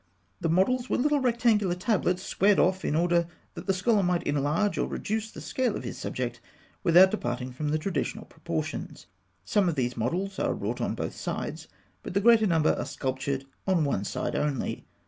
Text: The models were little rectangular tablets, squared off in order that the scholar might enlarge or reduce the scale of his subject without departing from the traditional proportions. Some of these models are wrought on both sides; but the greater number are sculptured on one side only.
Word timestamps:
The 0.39 0.49
models 0.49 0.89
were 0.89 0.97
little 0.97 1.19
rectangular 1.19 1.75
tablets, 1.75 2.23
squared 2.23 2.57
off 2.57 2.83
in 2.83 2.95
order 2.95 3.27
that 3.53 3.67
the 3.67 3.73
scholar 3.75 4.01
might 4.01 4.23
enlarge 4.23 4.79
or 4.79 4.87
reduce 4.87 5.29
the 5.29 5.41
scale 5.41 5.75
of 5.75 5.83
his 5.83 5.95
subject 5.95 6.41
without 6.81 7.11
departing 7.11 7.51
from 7.51 7.69
the 7.69 7.77
traditional 7.77 8.25
proportions. 8.25 9.05
Some 9.45 9.69
of 9.69 9.75
these 9.75 9.95
models 9.95 10.39
are 10.39 10.55
wrought 10.55 10.81
on 10.81 10.95
both 10.95 11.15
sides; 11.15 11.67
but 12.01 12.15
the 12.15 12.19
greater 12.19 12.47
number 12.47 12.73
are 12.73 12.85
sculptured 12.87 13.45
on 13.67 13.85
one 13.85 14.03
side 14.03 14.35
only. 14.35 14.87